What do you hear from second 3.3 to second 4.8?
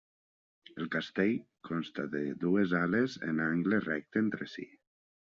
angle recte entre si.